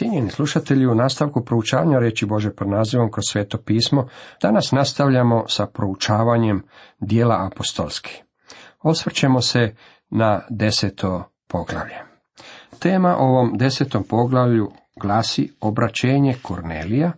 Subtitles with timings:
[0.00, 4.08] Cijenjeni slušatelji, u nastavku proučavanja reći Bože pod nazivom kroz sveto pismo,
[4.42, 6.62] danas nastavljamo sa proučavanjem
[7.00, 8.22] dijela apostolski.
[8.82, 9.74] Osvrćemo se
[10.10, 11.94] na deseto poglavlje.
[12.78, 17.12] Tema ovom desetom poglavlju glasi obraćenje Kornelija,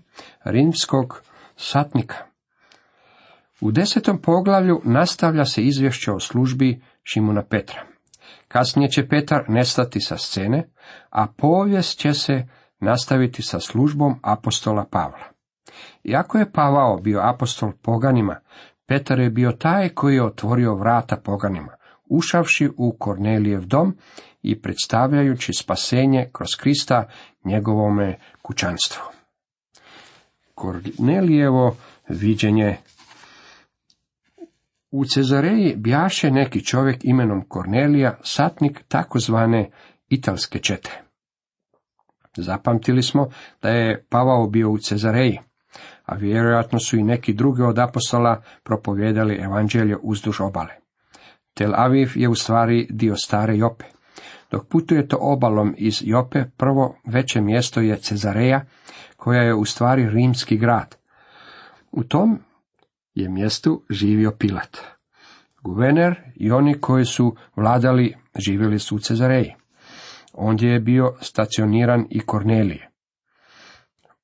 [0.45, 1.23] rimskog
[1.57, 2.17] satnika.
[3.61, 7.83] U desetom poglavlju nastavlja se izvješće o službi Šimuna Petra.
[8.49, 10.71] Kasnije će Petar nestati sa scene,
[11.11, 12.47] a povijest će se
[12.83, 15.25] nastaviti sa službom apostola Pavla.
[16.05, 18.37] Iako je Pavao bio apostol poganima,
[18.87, 21.73] Petar je bio taj koji je otvorio vrata poganima,
[22.05, 23.97] ušavši u Kornelijev dom
[24.43, 27.09] i predstavljajući spasenje kroz Krista
[27.45, 29.03] njegovome kućanstvu.
[30.55, 31.77] Kornelijevo
[32.09, 32.77] viđenje
[34.91, 39.71] u Cezareji bjaše neki čovjek imenom Kornelija, satnik takozvane
[40.09, 41.12] italske čete.
[42.37, 43.29] Zapamtili smo
[43.63, 45.39] da je Pavao bio u Cezareji,
[46.05, 50.75] a vjerojatno su i neki drugi od apostola propovjedali evanđelje uzduž obale.
[51.55, 53.85] Tel Aviv je u stvari dio stare Jope.
[54.51, 58.65] Dok putujete obalom iz Jope, prvo veće mjesto je Cezareja,
[59.17, 60.97] koja je u stvari rimski grad.
[61.93, 62.39] U tom
[63.15, 64.79] je mjestu živio Pilat.
[65.63, 69.55] Guverner i oni koji su vladali živjeli su u Cezareji.
[70.33, 72.91] Ondje je bio stacioniran i Kornelije.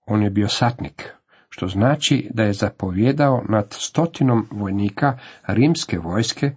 [0.06, 1.14] On je bio satnik,
[1.48, 6.50] što znači da je zapovjedao nad stotinom vojnika rimske vojske.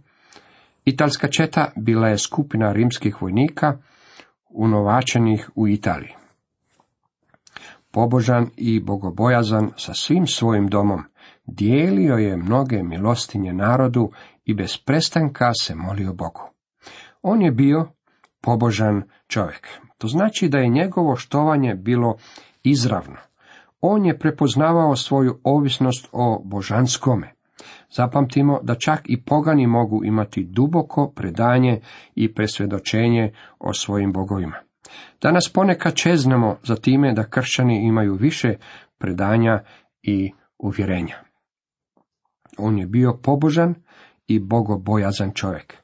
[0.86, 3.78] Italska četa bila je skupina rimskih vojnika
[4.50, 6.12] unovačenih u Italiji.
[7.92, 11.04] Pobožan i bogobojazan sa svim svojim domom,
[11.46, 14.12] dijelio je mnoge milostinje narodu
[14.46, 16.42] i bez prestanka se molio Bogu.
[17.22, 17.88] On je bio
[18.42, 19.68] pobožan čovjek.
[19.98, 22.18] To znači da je njegovo štovanje bilo
[22.64, 23.18] izravno.
[23.82, 27.34] On je prepoznavao svoju ovisnost o božanskome.
[27.92, 31.82] Zapamtimo da čak i pogani mogu imati duboko predanje
[32.16, 34.56] i presvjedočenje o svojim bogovima.
[35.22, 38.56] Danas ponekad čeznemo za time da kršćani imaju više
[38.98, 39.64] predanja
[40.02, 41.16] i uvjerenja.
[42.58, 43.76] On je bio pobožan
[44.28, 45.78] i bogobojazan čovjek.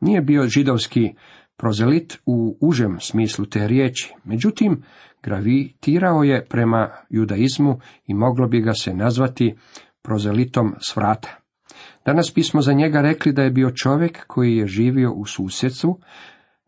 [0.00, 1.14] Nije bio židovski
[1.56, 4.82] prozelit u užem smislu te riječi, međutim,
[5.22, 9.54] gravitirao je prema judaizmu i moglo bi ga se nazvati
[10.02, 11.36] prozelitom svrata.
[12.04, 16.00] Danas bismo za njega rekli da je bio čovjek koji je živio u susjedstvu,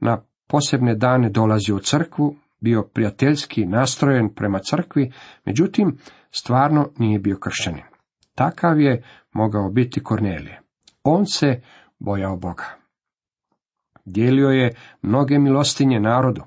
[0.01, 5.13] na posebne dane dolazio u crkvu, bio prijateljski nastrojen prema crkvi,
[5.45, 5.97] međutim,
[6.31, 7.85] stvarno nije bio kršćanin.
[8.35, 10.61] Takav je mogao biti Kornelije.
[11.03, 11.61] On se
[11.99, 12.78] bojao Boga.
[14.09, 16.43] Dijelio je mnoge milostinje narodu,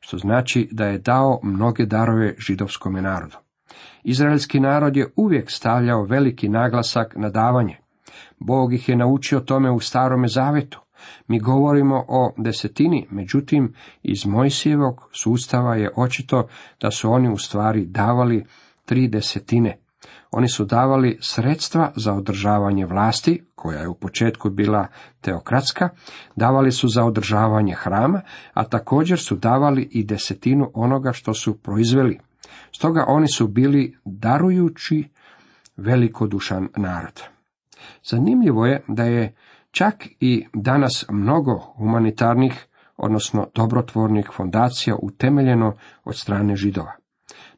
[0.00, 3.36] što znači da je dao mnoge darove židovskome narodu.
[4.04, 7.76] Izraelski narod je uvijek stavljao veliki naglasak na davanje.
[8.38, 10.80] Bog ih je naučio tome u starome zavetu.
[11.28, 16.48] Mi govorimo o desetini, međutim, iz Mojsijevog sustava je očito
[16.80, 18.44] da su oni u stvari davali
[18.84, 19.78] tri desetine.
[20.36, 24.86] Oni su davali sredstva za održavanje vlasti, koja je u početku bila
[25.20, 25.88] teokratska,
[26.36, 28.20] davali su za održavanje hrama,
[28.54, 32.18] a također su davali i desetinu onoga što su proizveli.
[32.76, 35.08] Stoga oni su bili darujući
[35.76, 37.22] velikodušan narod.
[38.04, 39.34] Zanimljivo je da je
[39.70, 42.66] čak i danas mnogo humanitarnih,
[42.96, 47.05] odnosno dobrotvornih fondacija utemeljeno od strane židova.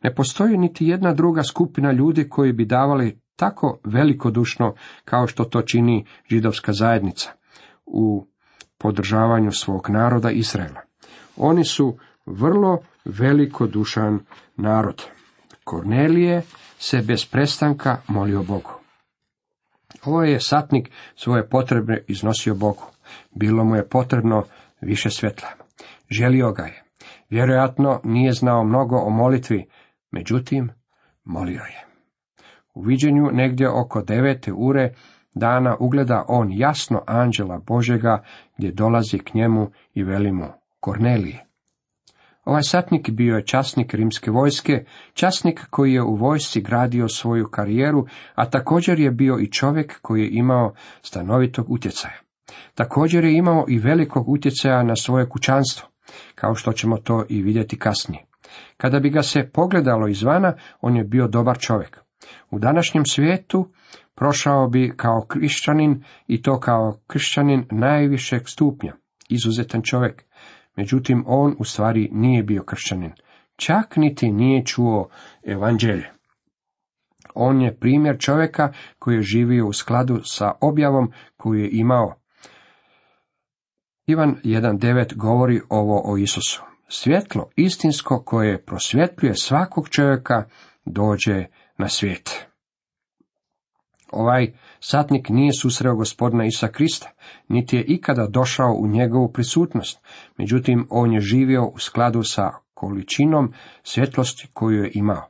[0.02, 5.62] Ne postoji niti jedna druga skupina ljudi koji bi davali tako velikodušno kao što to
[5.62, 7.30] čini židovska zajednica
[7.86, 8.26] u
[8.78, 10.80] podržavanju svog naroda Izraela.
[11.36, 14.20] Oni su vrlo velikodušan
[14.56, 15.02] narod.
[15.64, 16.42] Kornelije
[16.78, 18.70] se bez prestanka molio Bogu.
[20.04, 22.82] Ovo je satnik svoje potrebe iznosio Bogu.
[23.34, 24.44] Bilo mu je potrebno
[24.80, 25.48] više svjetla.
[26.10, 26.84] Želio ga je.
[27.30, 29.66] Vjerojatno nije znao mnogo o molitvi,
[30.10, 30.70] Međutim,
[31.24, 31.86] molio je.
[32.74, 34.94] U viđenju negdje oko devete ure
[35.34, 38.22] dana ugleda on jasno anđela Božega
[38.58, 40.46] gdje dolazi k njemu i veli mu
[40.80, 41.44] Kornelije.
[42.44, 48.06] Ovaj satnik bio je časnik rimske vojske, časnik koji je u vojsci gradio svoju karijeru,
[48.34, 52.20] a također je bio i čovjek koji je imao stanovitog utjecaja.
[52.74, 55.88] Također je imao i velikog utjecaja na svoje kućanstvo,
[56.34, 58.27] kao što ćemo to i vidjeti kasnije.
[58.76, 62.00] Kada bi ga se pogledalo izvana, on je bio dobar čovjek.
[62.50, 63.68] U današnjem svijetu
[64.14, 68.92] prošao bi kao krišćanin i to kao kršćanin najvišeg stupnja,
[69.28, 70.24] izuzetan čovjek.
[70.76, 73.12] Međutim, on u stvari nije bio kršćanin.
[73.56, 75.08] čak niti nije čuo
[75.46, 76.10] evanđelje.
[77.34, 82.14] On je primjer čovjeka koji je živio u skladu sa objavom koju je imao.
[84.06, 86.67] Ivan 1.9 govori ovo o Isusu.
[86.88, 90.44] Svjetlo istinsko koje prosvjetljuje svakog čovjeka
[90.84, 91.44] dođe
[91.78, 92.46] na svijet.
[94.12, 97.10] Ovaj satnik nije susreo gospodina Isa Krista,
[97.48, 100.00] niti je ikada došao u njegovu prisutnost,
[100.36, 103.52] međutim on je živio u skladu sa količinom
[103.82, 105.28] svjetlosti koju je imao.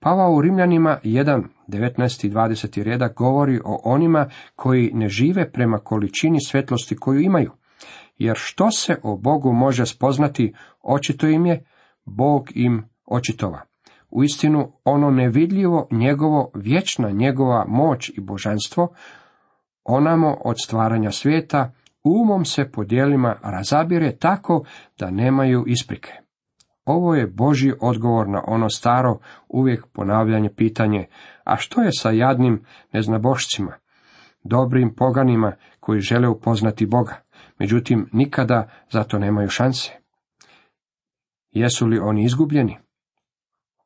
[0.00, 2.26] Pavao u Rimljanima 1, 19.
[2.26, 2.82] i 20.
[2.82, 7.52] redak govori o onima koji ne žive prema količini svjetlosti koju imaju.
[8.18, 11.64] Jer što se o Bogu može spoznati, očito im je,
[12.04, 13.60] Bog im očitova.
[14.10, 18.88] Uistinu, ono nevidljivo, njegovo, vječna njegova moć i božanstvo,
[19.84, 21.72] onamo od stvaranja svijeta,
[22.04, 24.64] umom se po dijelima razabire tako
[24.98, 26.12] da nemaju isprike.
[26.84, 29.18] Ovo je Božji odgovor na ono staro,
[29.48, 31.06] uvijek ponavljanje pitanje,
[31.44, 33.72] a što je sa jadnim neznabošcima,
[34.44, 37.20] dobrim poganima koji žele upoznati Boga,
[37.58, 39.92] međutim nikada zato nemaju šanse.
[41.50, 42.78] Jesu li oni izgubljeni?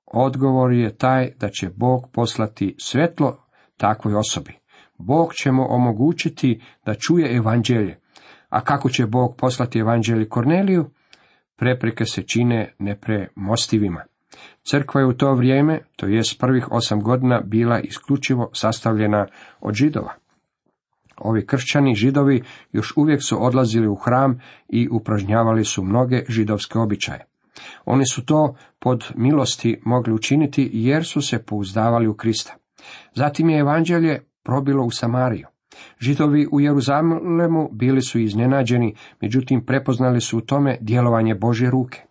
[0.06, 3.38] Odgovor je taj da će Bog poslati svetlo
[3.76, 4.58] takvoj osobi.
[4.98, 8.00] Bog će mu omogućiti da čuje evanđelje.
[8.48, 10.90] A kako će Bog poslati evanđelje Korneliju?
[11.56, 14.04] Prepreke se čine nepremostivima.
[14.62, 19.26] Crkva je u to vrijeme, to jest prvih osam godina, bila isključivo sastavljena
[19.60, 20.21] od židova.
[21.16, 22.42] Ovi kršćani židovi
[22.72, 27.24] još uvijek su odlazili u hram i upražnjavali su mnoge židovske običaje.
[27.84, 32.54] Oni su to pod milosti mogli učiniti jer su se pouzdavali u Krista.
[33.14, 35.46] Zatim je evanđelje probilo u Samariju.
[36.00, 42.02] Židovi u Jeruzalemu bili su iznenađeni, međutim prepoznali su u tome djelovanje Božje ruke.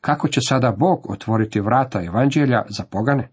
[0.00, 3.28] Kako će sada Bog otvoriti vrata evanđelja za pogane?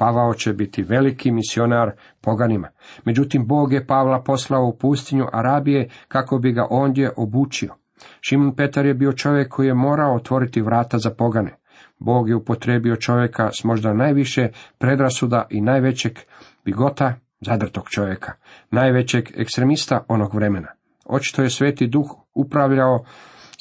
[0.00, 2.68] Pavao će biti veliki misionar poganima.
[3.04, 7.74] Međutim, Bog je Pavla poslao u pustinju Arabije kako bi ga ondje obučio.
[8.20, 11.56] Šimun Petar je bio čovjek koji je morao otvoriti vrata za pogane.
[11.98, 14.48] Bog je upotrebio čovjeka s možda najviše
[14.78, 16.18] predrasuda i najvećeg
[16.64, 18.32] bigota zadrtog čovjeka,
[18.70, 20.68] najvećeg ekstremista onog vremena.
[21.06, 23.04] Očito je sveti duh upravljao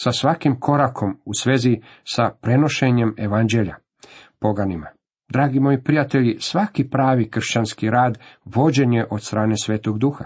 [0.04, 3.76] sa svakim korakom u svezi sa prenošenjem evanđelja
[4.40, 4.99] poganima.
[5.30, 10.26] Dragi moji prijatelji, svaki pravi kršćanski rad vođen je od strane svetog duha.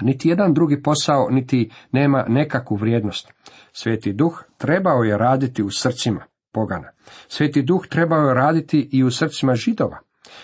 [0.00, 3.32] Niti jedan drugi posao, niti nema nekakvu vrijednost.
[3.72, 6.88] Sveti duh trebao je raditi u srcima pogana.
[7.28, 9.98] Sveti duh trebao je raditi i u srcima židova.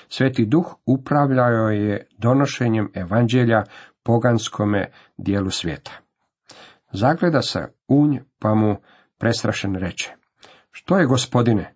[0.08, 3.62] Sveti duh upravljao je donošenjem evanđelja
[4.02, 5.92] poganskome dijelu svijeta.
[6.92, 8.76] Zagleda se unj, pa mu
[9.18, 10.12] prestrašen reče.
[10.70, 11.73] Što je gospodine?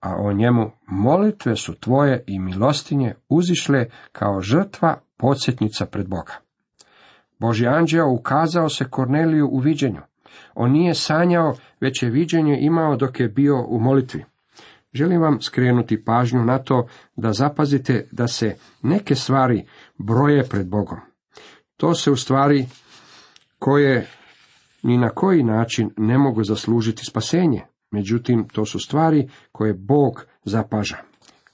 [0.00, 6.32] A o njemu molitve su tvoje i milostinje uzišle kao žrtva podsjetnica pred Boga.
[7.38, 10.00] Boži anđeo ukazao se Korneliju u viđenju.
[10.54, 14.24] On nije sanjao, već je viđenje imao dok je bio u molitvi.
[14.92, 16.86] Želim vam skrenuti pažnju na to
[17.16, 19.66] da zapazite da se neke stvari
[19.98, 20.98] broje pred Bogom.
[21.76, 22.66] To se u stvari
[23.58, 24.06] koje
[24.82, 30.96] ni na koji način ne mogu zaslužiti spasenje, međutim to su stvari koje Bog zapaža.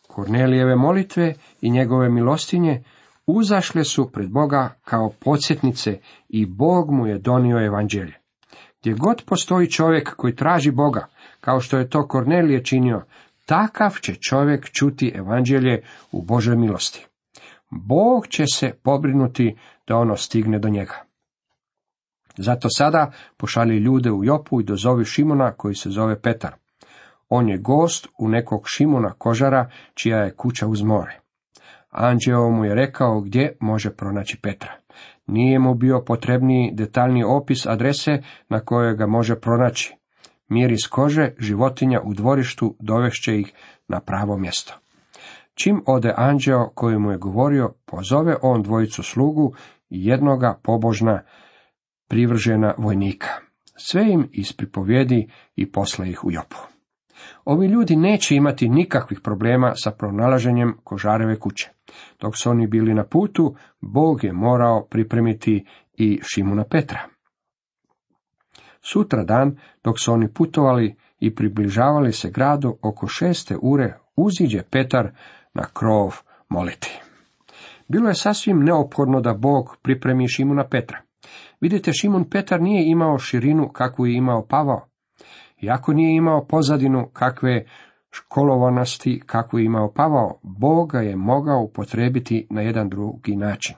[0.06, 2.82] Kornelijeve molitve i njegove milostinje
[3.26, 8.14] uzašle su pred Boga kao podsjetnice i Bog mu je donio evanđelje.
[8.80, 11.06] Gdje god postoji čovjek koji traži Boga,
[11.40, 13.02] kao što je to Kornelije činio,
[13.46, 17.06] takav će čovjek čuti evanđelje u Božoj milosti.
[17.70, 21.05] Bog će se pobrinuti da ono stigne do njega.
[22.38, 26.54] Zato sada pošalji ljude u Jopu i dozovi Šimona koji se zove Petar.
[27.28, 31.20] On je gost u nekog Šimona kožara čija je kuća uz more.
[31.90, 34.72] Anđeo mu je rekao gdje može pronaći Petra.
[35.26, 39.94] Nije mu bio potrebniji detaljni opis adrese na kojoj ga može pronaći.
[40.48, 43.52] Miris kože, životinja u dvorištu dovešće ih
[43.88, 44.74] na pravo mjesto.
[45.54, 49.54] Čim ode anđeo koji mu je govorio, pozove on dvojicu slugu
[49.90, 51.22] i jednoga pobožna
[52.08, 53.28] privržena vojnika.
[53.76, 56.56] Sve im ispripovjedi i posle ih u Jopu.
[57.44, 61.70] Ovi ljudi neće imati nikakvih problema sa pronalaženjem kožareve kuće.
[62.20, 67.00] Dok su oni bili na putu, Bog je morao pripremiti i Šimuna Petra.
[68.80, 75.10] Sutra dan, dok su oni putovali i približavali se gradu oko šeste ure, uziđe Petar
[75.54, 76.16] na krov
[76.48, 77.00] moliti.
[77.88, 81.05] Bilo je sasvim neophodno da Bog pripremi Šimuna Petra.
[81.60, 84.86] Vidite, Šimun Petar nije imao širinu kakvu je imao Pavao.
[85.62, 87.64] Iako nije imao pozadinu kakve
[88.10, 93.76] školovanosti kakvu je imao Pavao, Boga je mogao upotrebiti na jedan drugi način.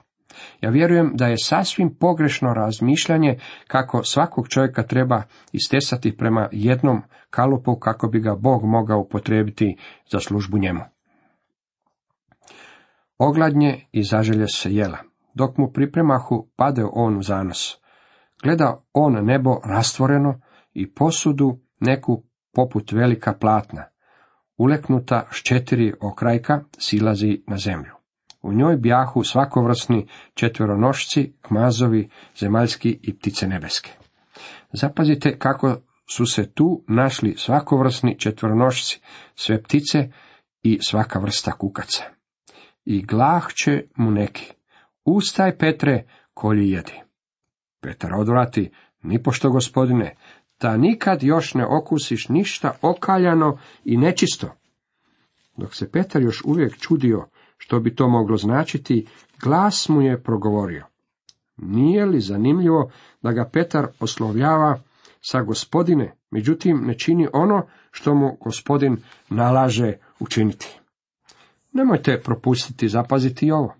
[0.61, 7.75] Ja vjerujem da je sasvim pogrešno razmišljanje kako svakog čovjeka treba istesati prema jednom kalupu
[7.75, 9.77] kako bi ga Bog mogao upotrebiti
[10.11, 10.81] za službu njemu.
[13.17, 15.08] Ogladnje i zaželje se jela.
[15.39, 17.77] Dok mu pripremahu padeo on u zanos.
[18.43, 20.41] Gleda on nebo rastvoreno
[20.73, 23.83] i posudu neku poput velika platna,
[24.57, 27.91] uleknuta s četiri okrajka, silazi na zemlju.
[28.41, 33.91] U njoj bjahu svakovrsni četveronošci, kmazovi, zemaljski i ptice nebeske.
[34.73, 35.75] Zapazite kako
[36.15, 39.01] su se tu našli svakovrsni četveronošci,
[39.35, 40.11] sve ptice
[40.63, 42.03] i svaka vrsta kukaca.
[42.85, 44.58] I glah će mu neki.
[45.11, 47.01] Ustaj, Petre, kolji jedi.
[47.81, 48.71] Petar odvrati,
[49.03, 50.15] nipošto gospodine,
[50.61, 54.47] da nikad još ne okusiš ništa okaljano i nečisto.
[55.57, 57.25] Dok se Petar još uvijek čudio
[57.57, 59.07] što bi to moglo značiti,
[59.41, 60.85] glas mu je progovorio.
[61.57, 64.79] Nije li zanimljivo da ga Petar oslovljava
[65.21, 68.97] sa gospodine, međutim ne čini ono što mu gospodin
[69.29, 70.79] nalaže učiniti.
[71.73, 73.79] Nemojte propustiti zapaziti ovo.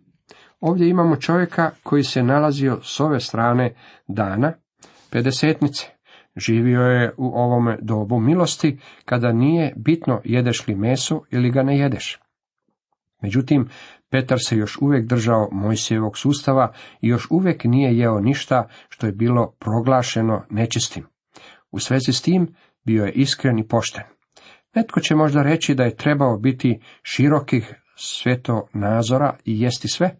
[0.59, 3.73] Ovdje imamo čovjeka koji se nalazio s ove strane
[4.07, 4.53] dana,
[5.11, 5.85] pedesetnice.
[6.35, 11.77] Živio je u ovome dobu milosti, kada nije bitno jedeš li meso ili ga ne
[11.77, 12.19] jedeš.
[13.21, 13.69] Međutim,
[14.09, 19.11] Petar se još uvijek držao Mojsijevog sustava i još uvijek nije jeo ništa što je
[19.11, 21.05] bilo proglašeno nečistim.
[21.71, 24.03] U svezi s tim bio je iskren i pošten.
[24.75, 30.15] Netko će možda reći da je trebao biti širokih svetonazora i jesti sve.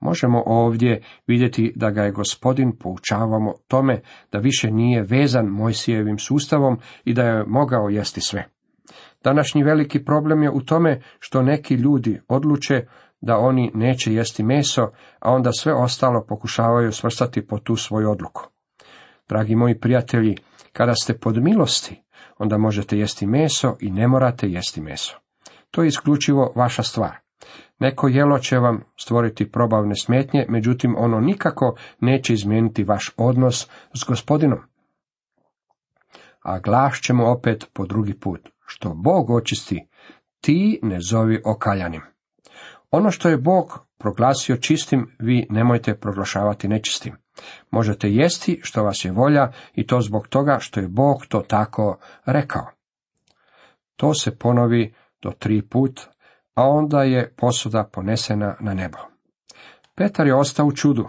[0.00, 4.00] Možemo ovdje vidjeti da ga je gospodin poučavamo tome
[4.32, 8.48] da više nije vezan Mojsijevim sustavom i da je mogao jesti sve.
[9.24, 12.86] Današnji veliki problem je u tome što neki ljudi odluče
[13.20, 18.48] da oni neće jesti meso, a onda sve ostalo pokušavaju svrstati po tu svoju odluku.
[19.28, 20.36] Dragi moji prijatelji,
[20.72, 22.02] kada ste pod milosti,
[22.38, 25.16] onda možete jesti meso i ne morate jesti meso.
[25.70, 27.25] To je isključivo vaša stvar.
[27.78, 34.04] Neko jelo će vam stvoriti probavne smetnje, međutim ono nikako neće izmijeniti vaš odnos s
[34.08, 34.58] gospodinom.
[36.42, 38.48] A glas ćemo opet po drugi put.
[38.66, 39.88] Što Bog očisti,
[40.40, 42.02] ti ne zovi okaljanim.
[42.90, 47.16] Ono što je Bog proglasio čistim, vi nemojte proglašavati nečistim.
[47.70, 51.98] Možete jesti što vas je volja i to zbog toga što je Bog to tako
[52.26, 52.66] rekao.
[53.96, 56.00] To se ponovi do tri put,
[56.56, 58.98] a onda je posuda ponesena na nebo.
[59.94, 61.08] Petar je ostao u čudu.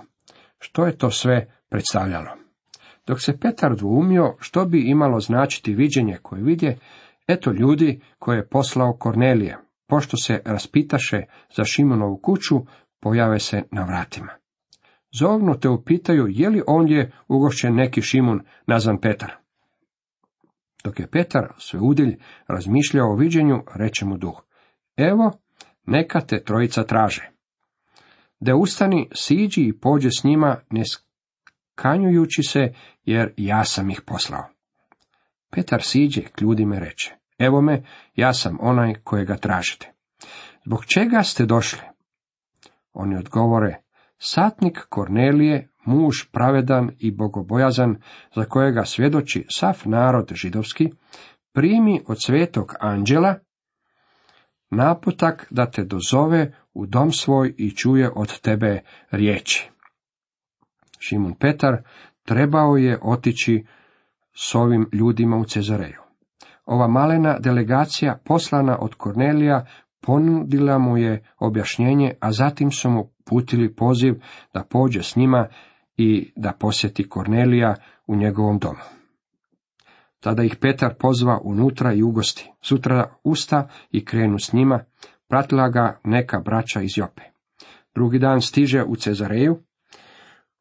[0.59, 2.29] Što je to sve predstavljalo?
[3.07, 6.77] Dok se Petar dvoumio što bi imalo značiti viđenje koje vidje,
[7.27, 11.21] eto ljudi koje je poslao Kornelije, pošto se raspitaše
[11.55, 12.55] za Šimonovu kuću,
[12.99, 14.31] pojave se na vratima.
[15.19, 19.31] Zovnu te upitaju je li ondje ugošćen neki Šimun nazvan Petar.
[20.83, 24.46] Dok je Petar sve udilj razmišljao o viđenju, reče mu duh.
[24.97, 25.31] Evo,
[25.85, 27.29] neka te trojica traže.
[28.39, 32.73] Da ustani, siđi i pođe s njima, ne skanjujući se,
[33.05, 34.43] jer ja sam ih poslao.
[35.51, 37.83] Petar siđe k ljudima reče, evo me,
[38.15, 39.93] ja sam onaj kojega tražite.
[40.65, 41.81] Zbog čega ste došli?
[42.93, 43.81] Oni odgovore,
[44.17, 47.95] satnik Kornelije, muž pravedan i bogobojazan,
[48.35, 50.89] za kojega svjedoči sav narod židovski,
[51.53, 53.35] primi od svetog anđela
[54.69, 58.79] naputak da te dozove u dom svoj i čuje od tebe
[59.11, 59.69] riječi.
[60.99, 61.77] Šimun Petar
[62.25, 63.65] trebao je otići
[64.35, 66.01] s ovim ljudima u Cezareju.
[66.65, 69.65] Ova malena delegacija poslana od Kornelija
[70.01, 74.13] ponudila mu je objašnjenje, a zatim su mu putili poziv
[74.53, 75.47] da pođe s njima
[75.97, 77.75] i da posjeti Kornelija
[78.07, 78.96] u njegovom domu.
[80.19, 82.51] Tada ih Petar pozva unutra i ugosti.
[82.61, 84.79] Sutra usta i krenu s njima,
[85.27, 87.21] pratila ga neka braća iz Jope.
[87.95, 89.57] Drugi dan stiže u Cezareju.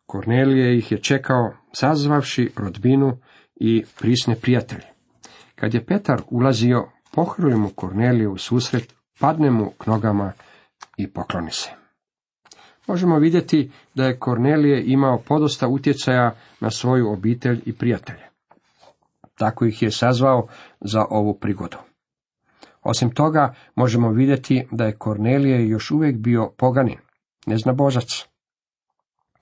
[0.06, 3.18] Kornelije ih je čekao, sazvavši rodbinu
[3.56, 4.86] i prisne prijatelje.
[5.54, 10.32] Kad je Petar ulazio, pohrli mu Korneliju u susret, padne mu k nogama
[10.96, 11.70] i pokloni se.
[12.86, 18.25] Možemo vidjeti da je Kornelije imao podosta utjecaja na svoju obitelj i prijatelje.
[19.38, 20.48] Tako ih je sazvao
[20.80, 21.76] za ovu prigodu.
[22.82, 26.98] Osim toga, možemo vidjeti da je Kornelije još uvijek bio poganin,
[27.74, 28.26] božac.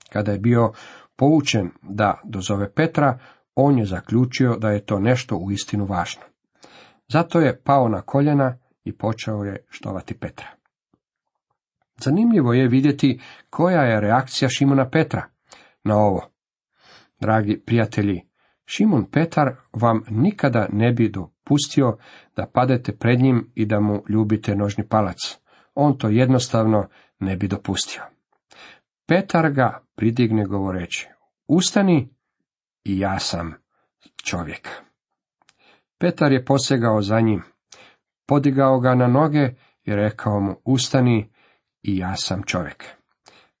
[0.09, 0.71] Kada je bio
[1.15, 3.19] poučen da dozove Petra,
[3.55, 6.21] on je zaključio da je to nešto u istinu važno.
[7.07, 10.47] Zato je pao na koljena i počeo je štovati Petra.
[11.97, 15.25] Zanimljivo je vidjeti koja je reakcija Šimona Petra
[15.83, 16.29] na ovo.
[17.19, 18.21] Dragi prijatelji,
[18.65, 21.97] Šimon Petar vam nikada ne bi dopustio
[22.35, 25.17] da padete pred njim i da mu ljubite nožni palac.
[25.73, 26.87] On to jednostavno
[27.19, 28.01] ne bi dopustio.
[29.07, 31.09] Petar ga pridigne govoreći,
[31.47, 32.09] ustani
[32.83, 33.53] i ja sam
[34.23, 34.69] čovjek.
[35.99, 37.43] Petar je posegao za njim,
[38.27, 39.49] podigao ga na noge
[39.83, 41.29] i rekao mu, ustani
[41.81, 42.85] i ja sam čovjek.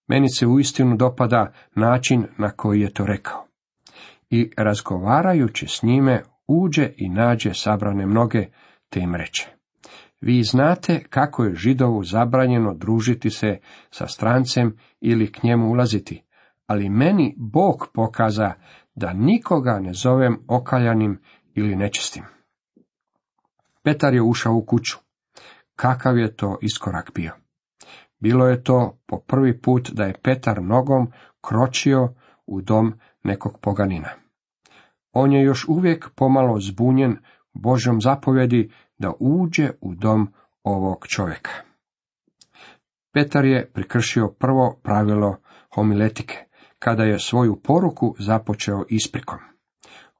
[0.07, 3.44] Meni se uistinu dopada način na koji je to rekao.
[4.35, 8.47] I razgovarajući s njime, uđe i nađe sabrane mnoge,
[8.89, 9.47] te im reče.
[10.21, 13.59] Vi znate kako je židovu zabranjeno družiti se
[13.91, 16.23] sa strancem ili k njemu ulaziti,
[16.67, 18.53] ali meni Bog pokaza
[18.95, 21.21] da nikoga ne zovem okaljanim
[21.53, 22.23] ili nečistim.
[23.83, 24.97] Petar je ušao u kuću.
[25.75, 27.31] Kakav je to iskorak bio?
[28.19, 31.11] Bilo je to po prvi put da je Petar nogom
[31.41, 32.13] kročio
[32.45, 34.24] u dom nekog poganina.
[35.17, 37.17] On je još uvijek pomalo zbunjen
[37.53, 41.51] Božom zapovjedi da uđe u dom ovog čovjeka.
[43.13, 45.37] Petar je prikršio prvo pravilo
[45.75, 46.37] homiletike,
[46.79, 49.39] kada je svoju poruku započeo isprikom.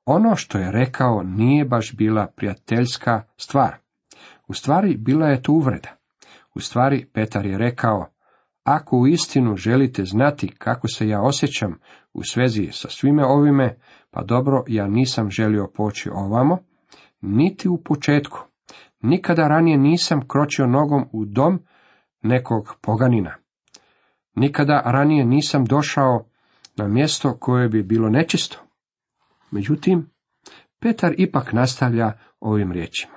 [0.06, 3.76] Ono što je rekao nije baš bila prijateljska stvar.
[4.48, 5.90] U stvari bila je to uvreda.
[6.54, 8.08] U stvari Petar je rekao,
[8.64, 11.80] ako u istinu želite znati kako se ja osjećam
[12.14, 13.78] u svezi sa svime ovime,
[14.16, 16.58] pa dobro, ja nisam želio poći ovamo,
[17.22, 18.40] niti u početku.
[19.02, 21.60] Nikada ranije nisam kročio nogom u dom
[22.22, 23.36] nekog poganina.
[24.36, 26.26] Nikada ranije nisam došao
[26.76, 28.58] na mjesto koje bi bilo nečisto.
[29.52, 30.10] Međutim,
[30.80, 33.16] Petar ipak nastavlja ovim riječima.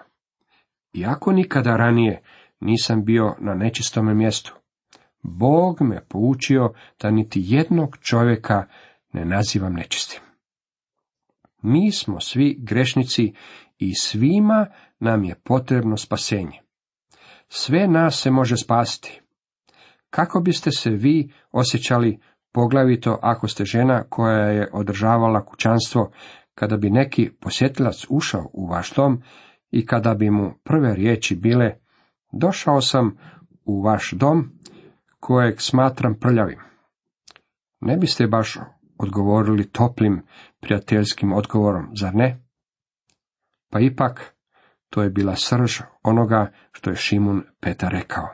[0.92, 2.22] Iako nikada ranije
[2.60, 4.54] nisam bio na nečistome mjestu,
[5.22, 8.64] Bog me poučio da niti jednog čovjeka
[9.12, 10.27] ne nazivam nečistim.
[11.62, 13.32] Mi smo svi grešnici
[13.78, 14.66] i svima
[15.00, 16.60] nam je potrebno spasenje.
[17.48, 19.20] Sve nas se može spasiti.
[20.10, 22.20] Kako biste se vi osjećali,
[22.52, 26.10] poglavito ako ste žena koja je održavala kućanstvo,
[26.54, 29.22] kada bi neki posjetilac ušao u vaš dom
[29.70, 31.74] i kada bi mu prve riječi bile,
[32.32, 33.16] došao sam
[33.64, 34.50] u vaš dom
[35.20, 36.58] kojeg smatram prljavim.
[37.80, 38.58] Ne biste baš
[38.98, 40.22] odgovorili toplim,
[40.60, 42.44] prijateljskim odgovorom, zar ne?
[43.70, 44.34] Pa ipak,
[44.90, 48.28] to je bila srž onoga što je Šimun Peta rekao.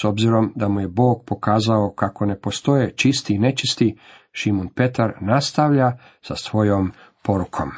[0.00, 3.98] S obzirom da mu je Bog pokazao kako ne postoje čisti i nečisti,
[4.32, 7.70] Šimun Petar nastavlja sa svojom porukom.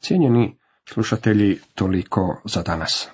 [0.00, 3.08] Cijenjeni slušatelji, toliko za danas.